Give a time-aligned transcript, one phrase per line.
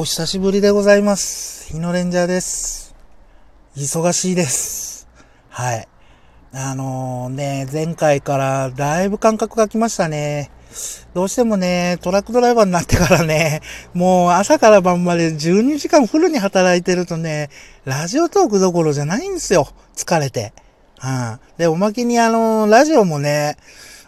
[0.00, 1.74] お久しぶりでございます。
[1.74, 2.94] 日野レンジャーです。
[3.76, 5.06] 忙しいです。
[5.50, 5.86] はい。
[6.54, 10.50] あのね、前回からだいぶ感覚が来ましたね。
[11.12, 13.60] どうしてもね、トラックドライバーになってからね、
[13.92, 17.50] もう朝から晩まで12時間フルに働いてるとね、
[17.84, 19.68] ラジオトークどころじゃないんですよ。
[19.94, 20.54] 疲れて。
[21.04, 21.40] うん。
[21.58, 23.58] で、おまけにあの、ラジオもね、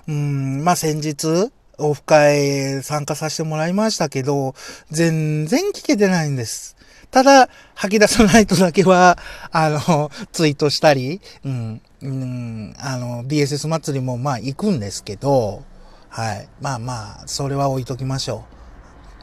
[0.08, 1.52] うん、まあ、先日、
[1.82, 4.54] オフ会参加させてもらいましたけど、
[4.90, 6.76] 全然聞けてないんです。
[7.10, 9.18] ただ、吐き出さないとだけは、
[9.50, 15.62] あの、ツイートしたり、うん、うん、あの、BSS 祭りもまあ行くんですけど、
[16.08, 16.48] はい。
[16.60, 18.44] まあまあ、それは置いときましょ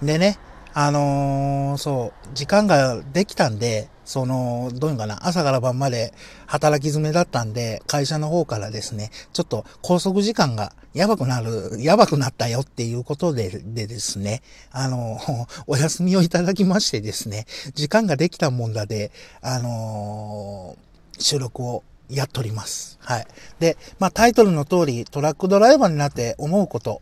[0.02, 0.06] う。
[0.06, 0.38] でね、
[0.74, 6.14] あのーそう、時間ができたんで、その、どういうのかな、朝から晩まで
[6.48, 15.20] 働き詰めだったんで、会社の方からですね、ちょっと拘束時間がやばくなる、やばくなったよっていうことで、でですね、あの、
[15.68, 20.90] お休みをいただきましてですね、時間ができたもんだで、あのー
[21.22, 22.98] 収録をやっております。
[23.02, 23.28] はい。
[23.60, 27.02] で、まあタイトルの通り、トラックドライバーになって思うこと、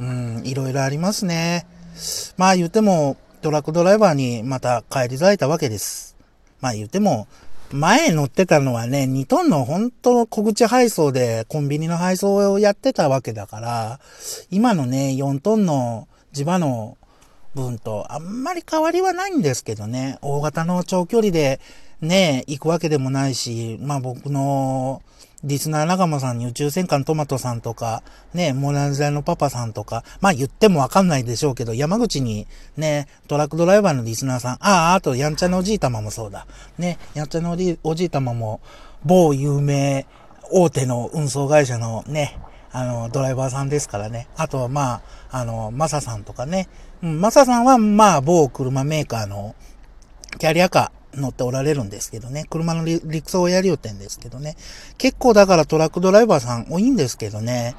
[0.00, 1.66] うん、いろいろありますね。
[2.36, 6.16] まあ言っても、トラックドライバーにまた帰り咲いたわけです。
[6.60, 7.28] まあ言っても、
[7.72, 14.00] 前乗ってたのはね、2トンの本当の小口配送でコンビニの配送をやってたわけだから、
[14.50, 16.96] 今のね、4トンの地場の
[17.54, 21.60] 分とあんまり変わりはないんですけどね、大型の長距離で
[22.00, 25.02] ね、行くわけでもないし、まあ僕の
[25.46, 28.02] リスナー仲間さんに宇宙戦艦トマトさんとか、
[28.34, 36.48] ね、モナリザのパパさんとか、まあ言ってもわかんないでしょうけど、山口にね、トラックドライバーのリスナーさん、ああ、あとやんちゃのおじいたまもそうだ。
[36.78, 38.60] ね、やんちゃのおじおじいたまも、
[39.04, 40.04] 某有名
[40.50, 42.40] 大手の運送会社のね、
[42.72, 44.26] あの、ドライバーさんですからね。
[44.36, 44.94] あとはま
[45.30, 46.68] あ、あの、マサさんとかね。
[47.04, 49.54] うん、マサさんはまあ、某車メーカーの
[50.38, 52.44] キャリアカー乗っておられるんですけどね。
[52.50, 54.56] 車のり陸送をやりよってんですけどね。
[54.98, 57.74] 結構だからトラックドライバーさん多いんですけどね。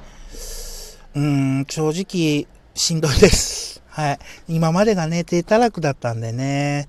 [1.15, 1.21] うー
[1.61, 3.81] ん、正直、しんどいです。
[3.89, 4.19] はい。
[4.47, 6.87] 今までがね、低たらくだったんでね。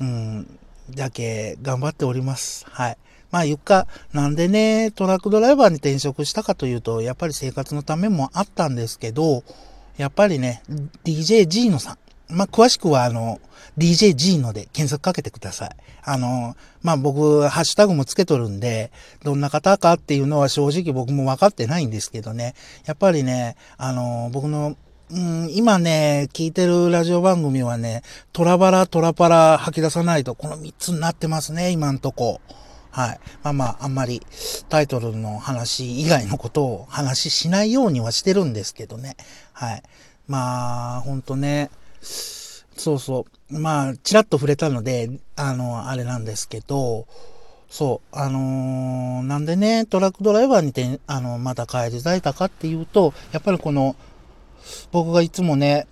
[0.00, 0.58] うん、
[0.90, 2.66] だけ頑張っております。
[2.68, 2.98] はい。
[3.30, 9.42] まあ、ゆっか、なんでね、トラックドライバーに転職したかというと、やっぱり生活のためもあったんですけど、
[9.96, 10.62] やっぱりね、
[11.04, 11.98] DJ G のさん。
[12.28, 13.40] まあ、詳しくはあの、
[13.78, 15.70] DJ G ので検索かけてください。
[16.02, 18.90] あの、まあ、僕、ハッシュタグもつけとるんで、
[19.22, 22.54] どんな方かっていうのは正直僕も分かってないんですけどね。
[22.86, 24.76] やっぱりね、あの、僕の
[25.08, 32.40] うん、今ね、聞いてるラジオ番組はね、トラバラ、トラパラ吐き出さないと、この3つになってますね、今んとこ。
[32.90, 33.20] はい。
[33.44, 34.20] まあまあ、あんまり
[34.68, 39.16] タイトルの話以外のことを話しないようにはしてるんですけどね。
[39.52, 39.82] はい。
[40.26, 41.70] まあ、ほんとね、
[42.02, 43.58] そうそう。
[43.58, 47.06] まあ、ちらっと触れたので、あの、あれなんですけど、
[47.68, 53.96] そう、あのーなんでね、トラックドライバーにて、あの、また帰り咲いたかっていうと、やっぱりこの、
[54.92, 55.86] 僕がいつもね、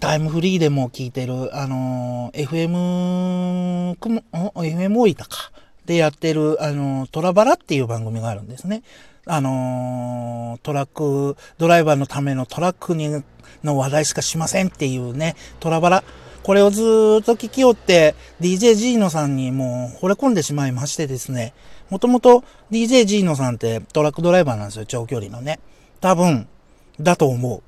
[0.00, 5.52] タイムフリーでも聞いてる、あのー FM、も、ん？FM 大分か。
[5.86, 8.82] でやってる、あのトラバラっていう番組があるんですね。
[9.24, 13.22] あのトラック、ドライバーのためのトラックに、
[13.64, 16.04] の話題しかしませんっていうね、トラバラ。
[16.42, 21.54] これをずっと聞きよって、DJ G ノさんにもう惚れ込んでしまいましてですね。
[21.90, 25.58] もともと DJ G ノさんってトラックドライバーなんですよ、長距離のね。
[26.00, 26.46] 多分、
[27.00, 27.62] だと思う。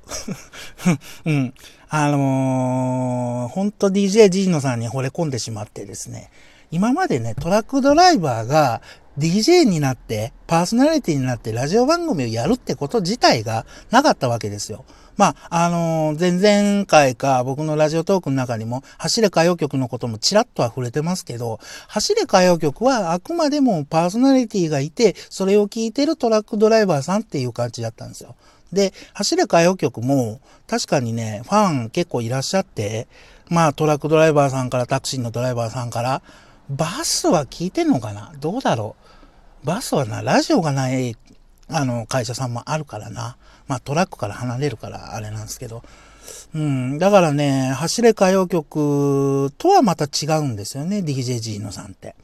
[1.29, 1.53] うん。
[1.89, 6.29] あのー、ほんと DJ G ノさんに惚れ込んでしまってですね。
[6.71, 8.81] 今までね、トラックドライバーが
[9.17, 14.85] DJ になって、パーソナリティになってラジオ番組をやるってこと自体がなかったわけですよ。
[15.17, 28.35] まあ、あのー前々回か僕のラジオトークの中にも、走れ歌謡曲のこともちらっとは触れてますけど、走れ歌謡曲はあくまでもパーソナリティがいて、それを聞いてるトラックドライバーさんっていう感じだったんですよ。
[28.71, 33.07] で、走れ歌謡曲も、確かにね、ファン結構いらっしゃって、
[33.49, 36.21] まあトラックドライバーさんから、タクシーのドライバーさんから、
[36.69, 38.31] バスは聞いてんのかな？
[38.39, 38.95] どうだろ
[39.63, 39.65] う？
[39.65, 41.15] バスはな、ラジオがない、
[41.67, 43.37] あの、会社さんもあるからな。
[43.67, 45.83] まあトラックから離れるからあれなんですけど。
[46.53, 46.97] うん。
[46.99, 52.15] だからね、走れ歌謡曲とはまた違うんですよね、DJG のさんって。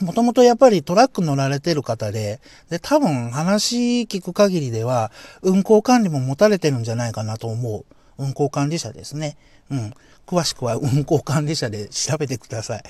[0.00, 2.40] もともとやっぱりトラック乗られてる方で、
[2.70, 7.84] で、多分話聞く限りでは、運行管理も持たれてるんじゃないかなと思う。
[8.16, 9.36] 運行管理者ですね。
[9.70, 9.94] うん。
[10.26, 12.82] 詳しくは運行管理者で調べてください。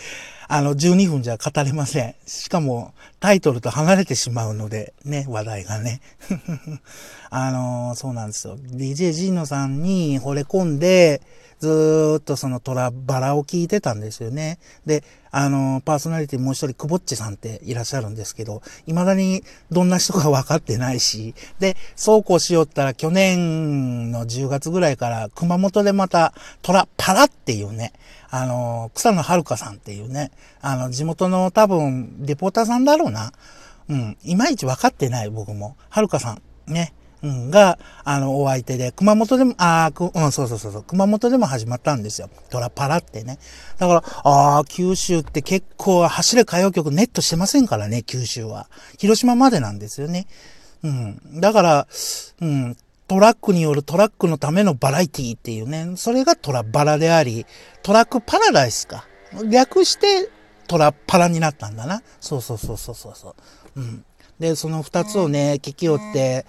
[0.53, 2.17] あの、12分じゃ語れません。
[2.27, 6.01] しかも、タイトルと離れてしまうので、ね、話題がね。
[7.31, 8.57] あのそうなんですよ。
[8.59, 11.23] DJ ジーノさんに惚れ込んで、
[11.61, 14.59] ずっとそのトラバラを聞いてたんですよね。
[14.87, 27.93] で、あの、パーソナリティもう一人、くぼっちさんっていらっしゃるんですけど、未だにどんな人か分かってないし、で、そうこうしよったら去年の10月ぐらいから熊本でまたトラパラっていうね、
[28.31, 30.31] あの、草野遥さんっていうね、
[30.61, 33.33] あの、地元の多分、レポーターさんだろうな。
[33.89, 35.77] うん、いまいち分かってない僕も。
[35.91, 36.95] 遥さん、ね。
[37.23, 42.31] うん、が、あの、お相手で、熊本でも、ああ、うん、そうそうそうそう、熊本でも始まったんですよ。
[42.51, 43.39] トラパラってね。
[43.79, 48.69] だから、ああ、九州って結構走れ歌謡曲ネットしてませんからね、九州は。
[48.99, 50.27] 広島までなんですよね。
[50.83, 51.41] うん。
[51.41, 51.87] だから、
[52.41, 52.77] うん、
[53.11, 57.45] トラックによるトラックのためのバラエティっていうね、それがトラバラであり、
[57.83, 59.05] トラックパラダイスか。
[59.51, 60.31] 略して
[60.69, 62.05] トラパラになったんだな。
[62.21, 63.35] そうそうそうそうそ
[63.75, 63.81] う。
[63.81, 64.05] うん。
[64.39, 66.47] で、その二つをね、聞きよって、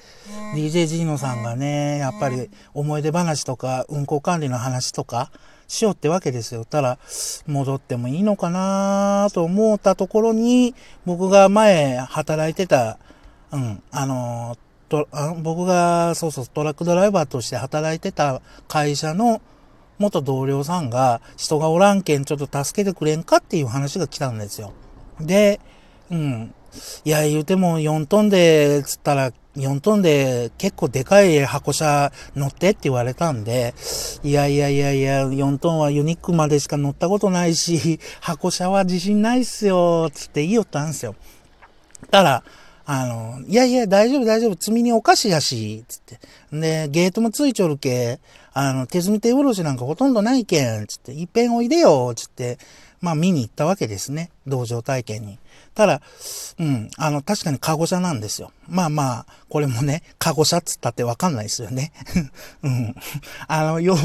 [0.53, 5.31] DJ ジーノさんがね、やっぱり思い出話とか、運行管理の話とか、
[5.67, 6.63] しようってわけですよ。
[6.65, 6.99] たら、
[7.47, 10.75] 戻ってもいいのかなと思ったところに、
[11.07, 12.99] 僕が前働いてた、
[13.51, 14.57] うん、あの、
[14.91, 19.41] とあ僕が、そうそう、トラックドライバーとして働いてた会社の
[19.97, 24.73] 元同僚さんが、人がおらんけんちょっと助けてくれんかっていう話が来たんですよ。
[25.21, 25.61] で、
[26.11, 26.53] うん、
[27.05, 33.73] いや、言うても4トンで、つったら、4トンで結構でかい箱車乗ってって言われたんで、
[34.23, 41.15] いやいやいやいや、4トンはユニックまでしか乗ったことないし、 箱車は自信ないっすよ、つって言いよったんですよ。
[42.09, 42.43] たら、
[42.93, 46.19] あの、いやいや、大丈夫大丈夫、積みにお菓子やし、つって。
[46.51, 48.19] で、ゲートもついちょるけ、
[48.51, 52.57] あの、手積み手おろしなんかほとんどないけん、つって、いっぺんおいでよ、つって、
[52.99, 54.29] まあ見に行ったわけですね。
[54.45, 55.39] 道場体験に。
[55.73, 56.01] ただ、
[56.59, 58.51] うん、あの、確かにカゴ車なんですよ。
[58.67, 61.93] まあまあ、これもね、カゴ車っつったってわかんないですよね。
[62.61, 62.93] うん。
[63.47, 63.95] あの、よ、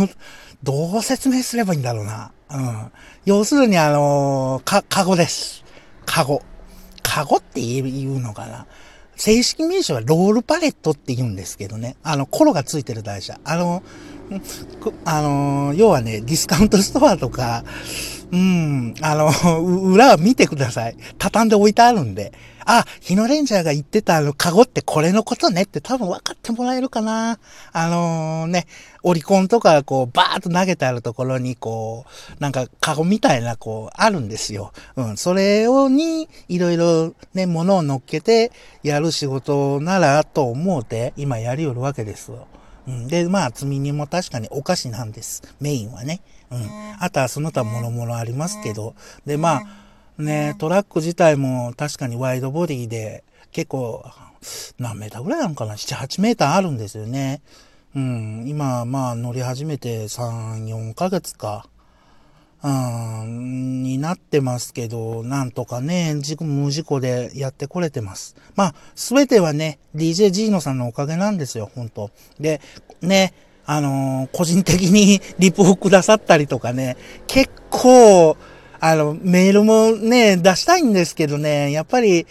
[0.62, 2.30] どう説明すればいいんだろうな。
[2.50, 2.92] うん。
[3.24, 5.64] 要するにあの、か、カゴです。
[6.04, 6.40] カゴ。
[7.08, 8.66] カゴって言うのかな？
[9.14, 11.96] 正式名称はロールパレットって言うんですけどね。
[12.02, 13.38] あの、コロがついてる台車。
[13.44, 13.82] あの、
[15.04, 17.64] あの、要はね、ディスカウントストアとか、
[18.32, 20.96] うん、あの、裏は見てください。
[21.18, 22.32] 畳んで置いてあるんで。
[22.68, 27.38] あ、日野レンジャーが言ってたあの、カゴってこれのことねって多分分かってもらえるかな。
[27.72, 28.66] あのー、ね、
[29.04, 32.04] オリコンとかこう、バーッと投げてあるところにこ
[32.36, 34.72] う、なんかカゴみたいなこう、あるんですよ。
[34.96, 38.50] うん、それをに、いろいろね、物を乗っけて
[38.82, 42.32] やる仕事ならと思うて、今やりよるわけです。
[42.86, 45.42] うん、で、まあ、積み荷も確かにお菓子なんです。
[45.60, 46.20] メインはね。
[46.50, 46.68] うん。
[47.00, 48.94] あとはその他もろもろありますけど。
[49.24, 49.62] で、ま
[50.18, 54.04] あ、ね、トラック自体も確かにワイドボディで、結構、
[54.78, 57.40] 何メーターぐらいなのかな ?7、8メーターあるんですよね。
[57.94, 58.44] うん。
[58.46, 61.66] 今、まあ、乗り始めて3、4ヶ月か。
[62.62, 68.34] うん、になってますけど、なんとかね、事故、無事故でやってこれてます。
[68.54, 72.10] まあ、すべてはね、DJ ジーノさんのおかげなんですよ、本当
[72.40, 72.60] で、
[73.02, 73.34] ね、
[73.66, 78.36] あのー、個人的に リプをくださったりとかね、結構、
[78.80, 82.26] あの、メールもね、出したいんですけどね、やっぱり、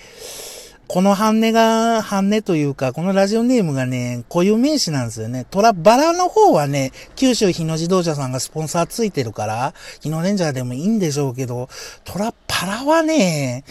[0.87, 5.45] この半値が、半値というか、このラジオネームがね、固有名詞なんですよね。
[5.49, 11.69] トラバラの方はね、九州日野自動車さんがスポンサーついてるから、日野レンジャーでもいいんでしょうけど、
[12.03, 13.63] トラパラはね、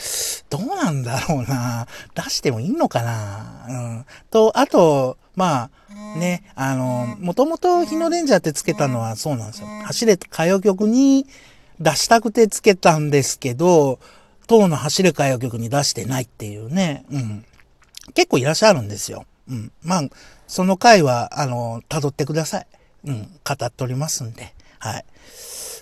[0.50, 1.86] どうなんだろうな。
[2.14, 3.66] 出してもいいのかな。
[3.68, 4.06] うん。
[4.30, 9.68] と、あと、まあ、ね、あの、もともと日野レンジャーってつけたのはそうなんですよ。
[9.84, 11.26] 走れ歌謡曲に
[11.80, 13.98] 出したくてつけたんですけど、
[14.46, 17.44] 党の走れ歌謡曲に出してないっていうね、うん。
[18.14, 19.24] 結構いらっしゃるんですよ。
[19.48, 19.72] うん。
[19.82, 20.02] まあ、
[20.46, 22.66] その回は、あの、辿ってください。
[23.06, 23.22] うん。
[23.22, 24.54] 語っておりますんで。
[24.78, 25.04] はい。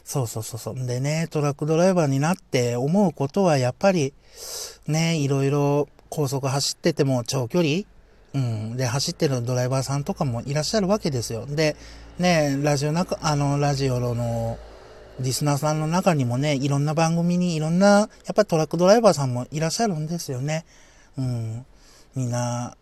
[0.04, 0.87] そうそうそうそう。
[0.87, 4.12] でね、トラックドライバーになって思うことはやっぱり、
[4.87, 7.83] ね、いろいろ高速走ってても長距離
[8.35, 8.76] うん。
[8.76, 11.47] で、走ってるドライバーさんとかもいらっしゃるわけですよ。
[11.47, 11.76] で、
[12.19, 14.59] ね、ラジオ中、あの、ラジオの、
[15.21, 20.64] リスナーさんの中にもね、いろんな番組にいろんな、やっぱりトラックドライバーさんもいらっしゃるんですよね。
[21.19, 21.66] うん。
[22.14, 22.76] みんな、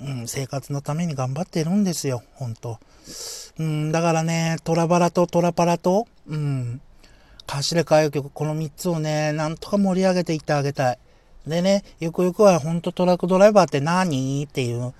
[0.00, 2.78] うん、生活のために頑張ってるんですよ、本当
[3.58, 6.80] うん、だからね、トラバラとトラパラと、うん、
[7.46, 10.98] 走れ歌謡曲、この3つをね、なんとか盛り上げていってあげたい。
[11.46, 14.44] でね、ゆくゆくは本当トラックドライバーって何？
[14.44, 14.94] っていう、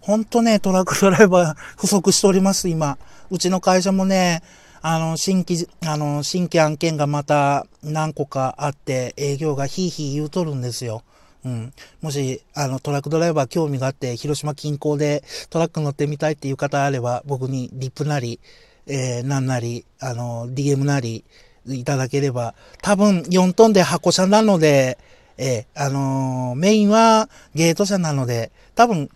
[0.00, 2.98] 本当ね、トラックドライバー不足しております、今。
[3.30, 4.42] うちの会社もね、
[4.86, 11.02] あの、新規、あの、新規案件がまた何個かあって、営業がヒーヒー言うとるんですよ。
[11.42, 11.72] うん。
[12.02, 18.40] もし、あの、トラックドライバー興味があって、広島近郊でトラック乗ってみたいっていう方あれば、僕にリップなり、
[18.86, 21.24] えー、なんなり、あの、DM なり、
[21.66, 24.98] いただければ、多分4トンで箱車なので、
[25.36, 29.08] えー、あのー、メインはゲート車なので、多分、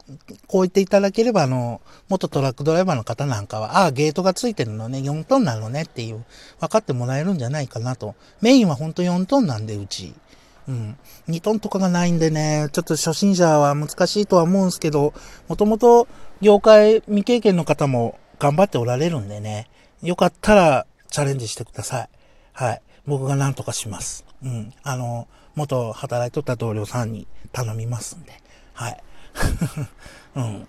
[0.46, 6.24] こう言っていただければ、あの、元トラックドライバーの方なんかは、ああ、ゲートがついてるのね、4トンなのねっていう、
[6.60, 8.14] 分かってもらえるんじゃないかなと。
[8.40, 10.14] メインはほんと4トンなんで、うち。
[10.68, 10.98] うん。
[11.28, 15.14] 2トンとかがないんでね、ちょっと初心者は難しいとは思うんですけど、
[15.48, 16.06] もともと
[16.40, 19.68] 業界未経験の方も頑張っておられるんでね、
[20.02, 22.08] よかったらチャレンジしてください。
[22.52, 22.82] はい。
[23.06, 24.26] 僕が何とかします。
[24.44, 24.72] うん。
[24.82, 25.26] あの、
[25.58, 28.32] 元働いとった同僚さんに頼みますんで。
[28.72, 29.02] はい。
[30.36, 30.68] うん。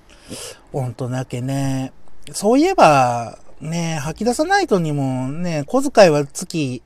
[0.72, 1.92] ほんとだけね、
[2.34, 6.82] そういえば、ね、吐き出さないとにもね、小遣いは月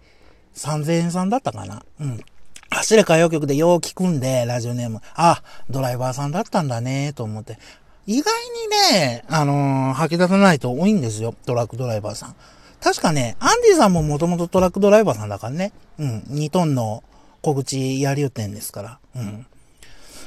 [0.56, 1.84] 3000円さんだったかな。
[2.00, 2.22] うん。
[2.70, 5.02] 走れ歌謡曲でよう聞くんで、ラジオネーム。
[5.16, 7.60] あ、ドライバーさんだったんだね、と思って。
[8.06, 8.34] 意外
[8.92, 12.36] にね、あのー、吐き出さないと多いんですよ、トラックドライバーさん。
[12.82, 15.72] 確かね、アンディさんももともとトラックドライバーさんだからね。
[16.00, 17.04] うん、2トンの
[17.44, 19.00] 小口やりよってんですから。
[19.16, 19.46] うん。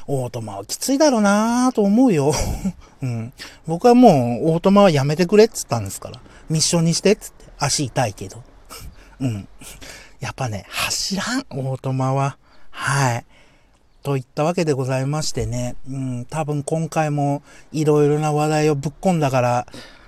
[0.06, 2.32] オートマはきついだろうなぁと思うよ。
[3.02, 3.32] うん。
[3.66, 6.20] 僕はもう、オートマはやめてくれっつったんですから。
[6.50, 7.46] ミッションにしてっつって。
[7.58, 8.42] 足痛いけど。
[9.18, 9.49] うん。
[10.20, 12.37] やっぱね、走らん、オートマは。
[12.70, 13.25] はい。
[14.02, 17.42] といったわけでございましてね、うん、多分今回も
[17.73, 19.66] いろいろな話題をぶっ込んだから、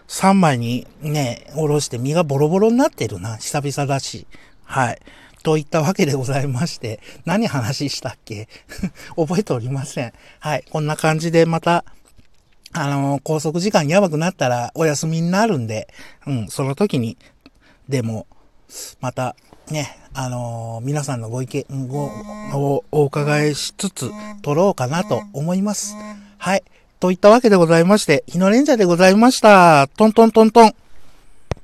[0.08, 3.38] 3枚にね、おろして身がボロボロになってるな。
[3.38, 4.26] 久々だし。
[4.64, 4.98] はい。
[5.42, 8.48] といったわけでございまして、何話したっけ？
[9.16, 10.12] 覚えておりません。
[10.40, 10.64] はい。
[10.70, 11.84] こんな感じでまた、
[12.72, 15.88] あのー、拘束時間やばくなったらお休みになるんで、
[16.26, 17.16] うん、その時に、
[17.88, 18.26] でも、
[19.00, 19.34] また、
[19.70, 22.04] ね、あのー、皆さんのご意見ご
[22.54, 24.10] をお伺いしつつ、
[24.42, 25.94] 撮ろうかなと思います。
[26.36, 26.62] はい。
[27.00, 29.88] といったわけでございまして、日のレンジャーでございました。
[29.96, 30.74] トントントントン。